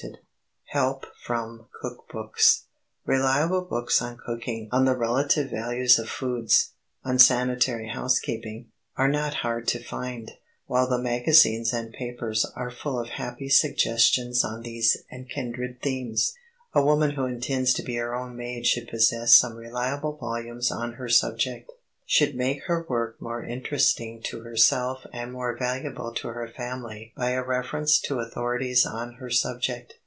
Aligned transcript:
[Sidenote: 0.01 0.21
HELP 0.69 1.05
FROM 1.25 1.67
COOK 1.79 2.09
BOOKS] 2.09 2.63
Reliable 3.05 3.61
books 3.61 4.01
on 4.01 4.17
cooking, 4.25 4.67
on 4.71 4.85
the 4.85 4.95
relative 4.97 5.51
values 5.51 5.99
of 5.99 6.09
foods, 6.09 6.71
on 7.03 7.19
sanitary 7.19 7.89
housekeeping, 7.89 8.71
are 8.95 9.09
not 9.09 9.33
hard 9.43 9.67
to 9.67 9.83
find, 9.83 10.31
while 10.65 10.89
the 10.89 10.97
magazines 10.97 11.71
and 11.73 11.93
papers 11.93 12.45
are 12.55 12.71
full 12.71 12.97
of 12.99 13.09
happy 13.09 13.49
suggestions 13.49 14.43
on 14.45 14.61
these 14.61 14.97
and 15.11 15.29
kindred 15.29 15.81
themes. 15.83 16.33
A 16.73 16.83
woman 16.83 17.11
who 17.11 17.25
intends 17.25 17.71
to 17.75 17.83
be 17.83 17.95
her 17.97 18.15
own 18.15 18.35
maid 18.35 18.65
should 18.65 18.87
possess 18.87 19.35
some 19.35 19.53
reliable 19.55 20.15
volumes 20.17 20.71
on 20.71 20.93
her 20.93 21.09
subject, 21.09 21.71
should 22.05 22.35
make 22.35 22.63
her 22.63 22.85
work 22.89 23.21
more 23.21 23.43
interesting 23.43 24.21
to 24.21 24.41
herself 24.41 25.05
and 25.13 25.31
more 25.33 25.57
valuable 25.57 26.13
to 26.13 26.27
her 26.29 26.47
family 26.47 27.11
by 27.17 27.31
a 27.31 27.43
reference 27.43 27.99
to 28.01 28.19
authorities 28.19 28.85
on 28.85 29.13
her 29.13 29.29
subject. 29.29 29.93